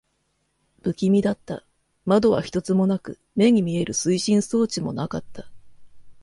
[0.81, 1.63] 不気味だった。
[2.07, 5.47] 窓は一つもなく、目に見える推進装置もなかった。